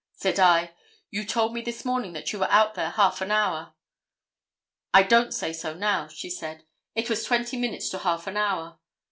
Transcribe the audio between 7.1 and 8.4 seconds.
twenty minutes to half an